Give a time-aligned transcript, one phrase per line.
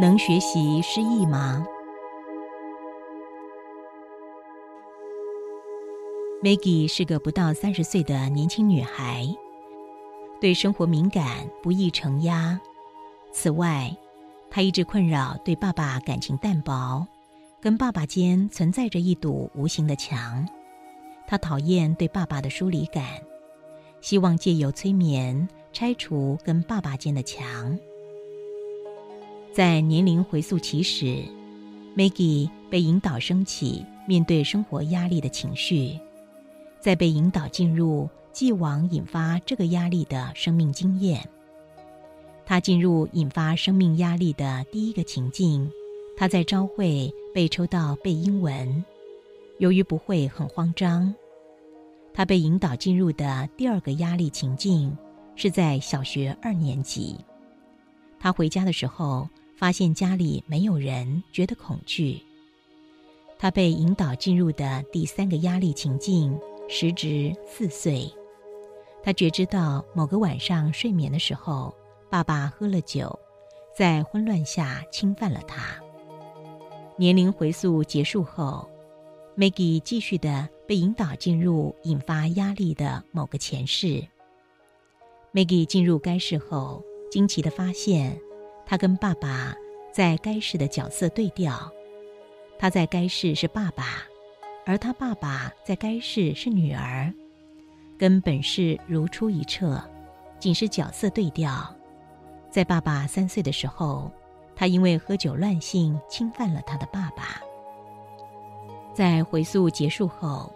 [0.00, 1.66] 能学习诗意吗
[6.40, 9.26] ？Maggie 是个不到三十岁的年轻女孩，
[10.40, 12.60] 对生活敏感，不易承压。
[13.32, 13.92] 此外，
[14.48, 17.04] 她一直困扰对爸爸感情淡薄，
[17.60, 20.48] 跟爸爸间存在着一堵无形的墙。
[21.26, 23.04] 她讨厌对爸爸的疏离感，
[24.00, 27.76] 希望借由催眠拆除跟爸爸间的墙。
[29.52, 31.24] 在年龄回溯起始
[31.96, 35.98] ，Maggie 被引导升起面对生活压力的情绪，
[36.78, 41.28] 再被引导进入既往引发这个压力的生命经验。
[42.46, 45.68] 他进入引发生命压力的第一个情境，
[46.16, 48.84] 他在朝会被抽到背英文，
[49.58, 51.12] 由于不会很慌张。
[52.14, 54.96] 他被引导进入的第二个压力情境
[55.34, 57.16] 是在小学二年级，
[58.20, 59.28] 他回家的时候。
[59.58, 62.22] 发现家里没有人，觉得恐惧。
[63.40, 66.38] 他被引导进入的第三个压力情境，
[66.68, 68.08] 时值四岁。
[69.02, 71.74] 他觉知到某个晚上睡眠的时候，
[72.08, 73.18] 爸爸喝了酒，
[73.76, 75.76] 在混乱下侵犯了他。
[76.96, 78.68] 年龄回溯结束后
[79.36, 84.06] ，Maggie 继续的被引导进入引发压力的某个前世。
[85.32, 88.20] Maggie 进入该世后，惊奇的发现。
[88.70, 89.56] 他跟爸爸
[89.90, 91.72] 在该市的角色对调，
[92.58, 94.02] 他在该市是爸爸，
[94.66, 97.10] 而他爸爸在该市是女儿，
[97.96, 99.82] 跟本市如出一辙，
[100.38, 101.66] 仅是角色对调。
[102.50, 104.12] 在爸爸三岁的时候，
[104.54, 107.40] 他因为喝酒乱性侵犯了他的爸爸。
[108.92, 110.52] 在回溯结束后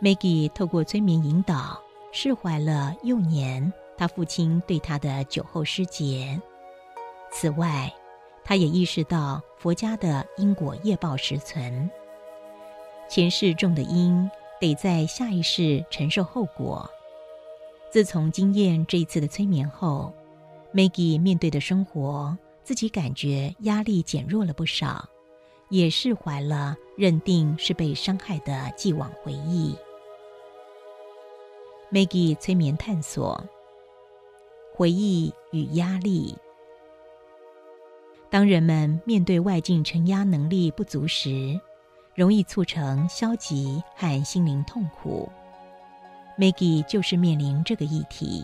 [0.00, 6.40] ，Maggie 透过催眠引导，释怀了幼年他父亲对他的酒后失节。
[7.32, 7.92] 此外，
[8.44, 11.90] 他也意识到佛家的因果业报实存，
[13.08, 16.88] 前世种的因得在下一世承受后果。
[17.90, 20.12] 自从经验这一次的催眠后
[20.74, 25.08] ，Maggie 面对的生活，自己感觉压力减弱了不少，
[25.68, 29.74] 也释怀了认定是被伤害的既往回忆。
[31.90, 33.42] Maggie 催眠探索
[34.74, 36.36] 回忆与压力。
[38.32, 41.60] 当人们面对外境承压能力不足时，
[42.14, 45.30] 容易促成消极和心灵痛苦。
[46.38, 48.42] Maggie 就是面临这个议题。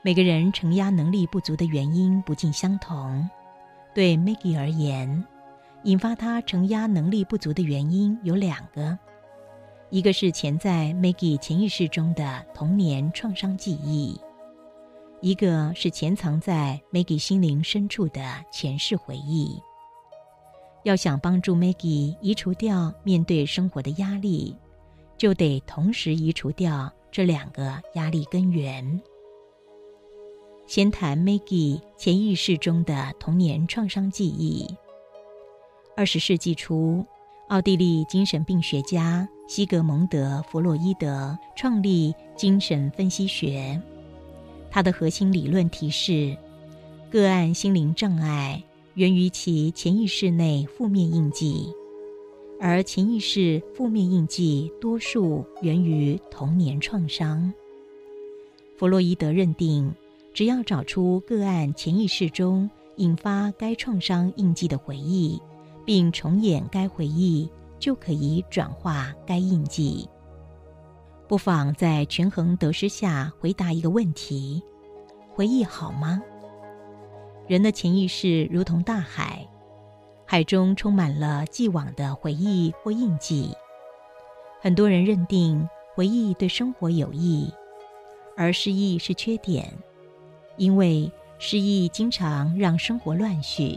[0.00, 3.28] 每个人承压能力不足的原因不尽相同。
[3.92, 5.22] 对 Maggie 而言，
[5.82, 8.98] 引发他承压能力不足的原因有两个：
[9.90, 14.18] 一个是潜在 Maggie 潜意识中的童年创伤记忆。
[15.20, 18.22] 一个是潜藏在 Maggie 心灵深处的
[18.52, 19.60] 前世回忆。
[20.84, 24.56] 要想帮助 Maggie 移除掉面对生活的压力，
[25.16, 29.00] 就得同时移除掉这两个压力根源。
[30.66, 34.68] 先谈 Maggie 潜意识中的童年创伤记忆。
[35.96, 37.04] 二十世纪初，
[37.48, 43.80] 奥地利精神病学家西格蒙德·弗洛伊德创立精神分析学。
[44.76, 46.36] 他的核心理论提示，
[47.10, 51.72] 个案心灵障碍源于其潜意识内负面印记，
[52.60, 57.54] 而潜意识负面印记多数源于童年创伤。
[58.76, 59.90] 弗洛伊德认定，
[60.34, 65.40] 只要找出个案潜意识中引发该创伤印记的回忆，
[65.86, 67.48] 并重演该回忆，
[67.78, 70.06] 就可以转化该印记。
[71.28, 74.62] 不妨在权衡得失下回答一个问题：
[75.34, 76.22] 回忆好吗？
[77.48, 79.44] 人的潜意识如同大海，
[80.24, 83.52] 海中充满了既往的回忆或印记。
[84.60, 87.52] 很多人认定回忆对生活有益，
[88.36, 89.68] 而失忆是缺点，
[90.56, 93.76] 因为失忆经常让生活乱序。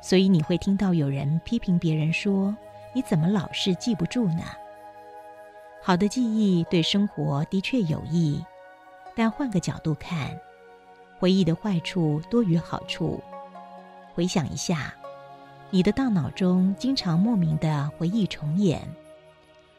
[0.00, 2.56] 所以你会听到有人批评别人说
[2.94, 4.42] ：“你怎么老是记不住呢？”
[5.86, 8.42] 好的记忆对生活的确有益，
[9.14, 10.34] 但换个角度看，
[11.18, 13.22] 回忆的坏处多于好处。
[14.14, 14.94] 回想一下，
[15.68, 18.80] 你的大脑中经常莫名的回忆重演，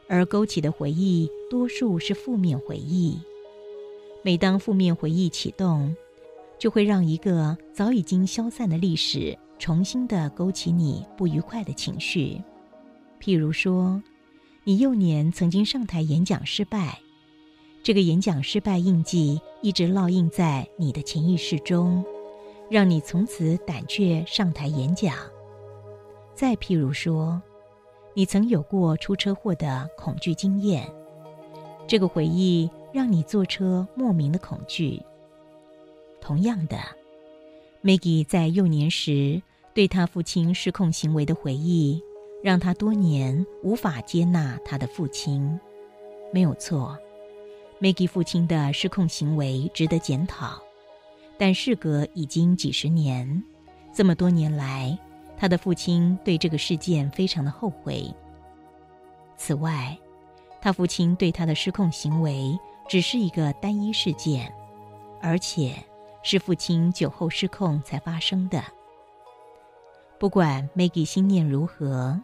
[0.08, 3.20] 而勾起的回忆多数是负面回忆。
[4.22, 5.96] 每当负面回忆启动，
[6.60, 12.40] 就会让一个早已经消散的历史重新的勾起你不愉快的情绪。
[13.20, 14.00] 譬如说。
[14.68, 17.00] 你幼年曾经上台演讲失败，
[17.84, 22.04] 这个演讲失败印记一直烙印在你的潜意识中，
[22.68, 25.16] 让你从此胆怯上台演讲。
[26.34, 27.40] 再譬如说，
[28.16, 30.92] 你曾有过出车祸的恐惧经验，
[31.88, 35.00] 这个回忆让你坐车莫名的恐惧。
[36.20, 36.80] 同样的
[37.84, 39.40] ，Maggie 在幼年时
[39.76, 42.02] 对他父亲失控行为的回忆，
[42.46, 45.60] 让他多年无法接纳他的父亲。
[46.32, 46.96] 没有错
[47.82, 50.62] ，Maggie 父亲的失控行为值得检讨。
[51.40, 53.44] 但事隔已经几十年，
[53.92, 54.96] 这么多年来，
[55.36, 58.14] 他的父亲对这个事件非常的后悔。
[59.36, 59.98] 此外，
[60.62, 62.56] 他父亲对他的失控行为
[62.88, 64.54] 只是一个单一事件，
[65.20, 65.74] 而且
[66.22, 68.64] 是父亲酒后失控才发生的。
[70.20, 72.22] 不管 Maggie 心念如何，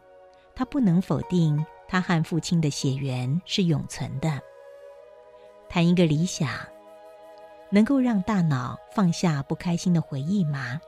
[0.55, 4.41] 他不能否定他和父亲的血缘是永存的。
[5.69, 6.49] 谈一个理想。
[7.73, 10.81] 能够让大脑放下不开心的回忆吗？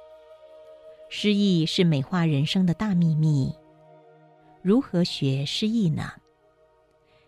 [1.07, 3.55] 失忆是美化人生的大秘密。
[4.61, 6.11] 如何学失忆呢？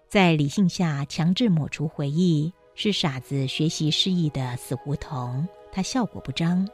[0.10, 6.68] 在理性下强制抹除回忆，是傻子学习失忆的死胡同，它效果不彰。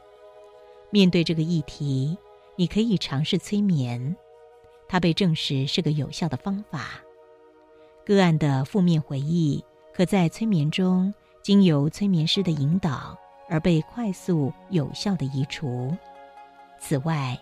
[0.90, 2.18] 面对这个议题，
[2.56, 4.16] 你可以尝试催眠，
[4.92, 7.00] 它被证实是个有效的方法。
[8.04, 11.14] 个案的负面回忆，可在催眠中。
[11.42, 13.18] 经由催眠师的引导
[13.48, 15.96] 而被快速有效的移除。
[16.78, 17.36] 此外，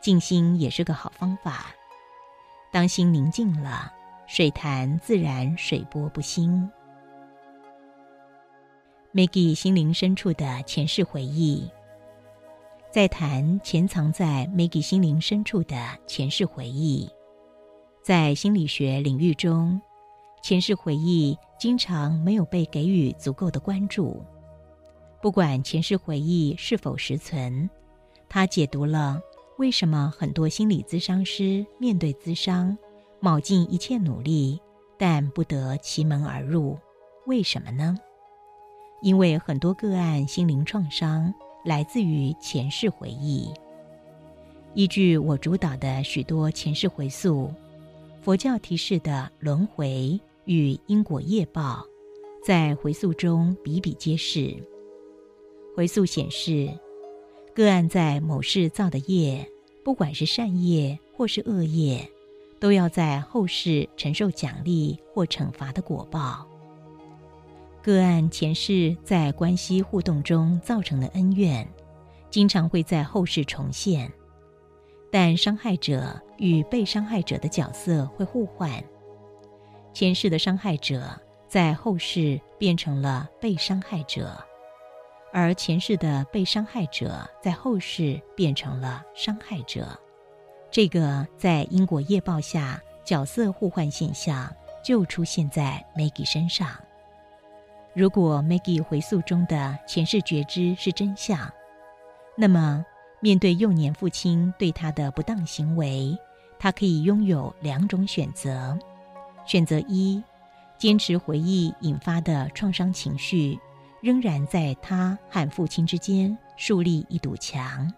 [0.00, 1.66] 静心也是个好方法。
[2.72, 3.90] 当心宁静了，
[4.26, 6.68] 水潭自然水波不兴。
[9.14, 11.70] Maggie 心灵深处的前世回忆，
[12.90, 15.76] 在谈潜藏在 Maggie 心灵深处的
[16.08, 17.08] 前世回忆，
[18.02, 19.80] 在心理学领域中。
[20.42, 24.20] 前世回忆经常没有被给予足够的关注。
[25.22, 27.70] 不管前世回忆是否实存，
[28.28, 29.20] 它解读了
[29.56, 32.76] 为什么很多心理咨商师面对咨商，
[33.20, 34.60] 卯尽一切努力，
[34.98, 36.76] 但不得其门而入。
[37.26, 37.96] 为什么呢？
[39.00, 41.32] 因为很多个案心灵创伤
[41.64, 43.50] 来自于前世回忆。
[44.74, 47.52] 依据我主导的许多前世回溯，
[48.20, 50.20] 佛教提示的轮回。
[50.46, 51.84] 与因果业报，
[52.44, 54.56] 在回溯中比比皆是。
[55.76, 56.68] 回溯显示，
[57.54, 59.48] 个案在某世造的业，
[59.84, 62.10] 不管是善业或是恶业，
[62.58, 66.49] 都要在后世承受奖励或惩罚的果报。
[67.82, 71.66] 个案前世在关系互动中造成的恩怨，
[72.28, 74.10] 经常会在后世重现，
[75.10, 78.70] 但伤害者与被伤害者的角色会互换。
[79.94, 81.18] 前世的伤害者
[81.48, 84.36] 在后世变成了被伤害者，
[85.32, 89.98] 而前世的被伤害者在后世变成了伤害者。
[90.70, 96.68] 这个在因果业报下角色互换现象就出现在 Maggie 身上。
[97.92, 101.50] 如果 Maggie 回溯中的前世觉知是真相，
[102.36, 102.84] 那么
[103.20, 106.16] 面对幼年父亲对他的不当行为，
[106.58, 108.78] 他可以拥有两种选择。
[109.44, 110.22] 选择一，
[110.78, 113.58] 坚持回忆引发的创伤情绪，
[114.00, 117.92] 仍然在他和父亲之间树立一堵墙。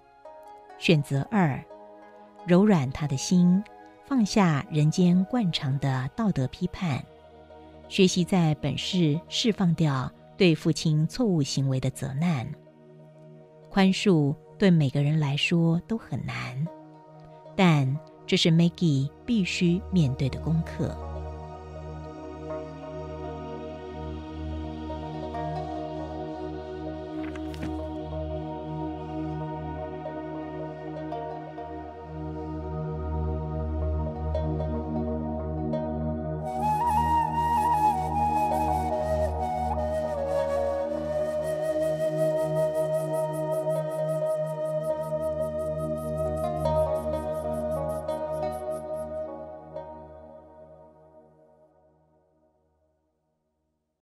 [0.78, 1.62] 选择二，
[2.46, 3.62] 柔软他的心，
[4.06, 7.04] 放下人间惯常的道德批判，
[7.92, 12.50] 学习在本世释放掉对父亲错误行为的责难。
[13.68, 16.66] 宽恕对每个人来说都很难，
[17.54, 17.94] 但
[18.26, 20.96] 这是 Maggie 必须面对的功课。